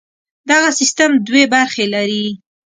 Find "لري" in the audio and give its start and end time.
1.93-2.27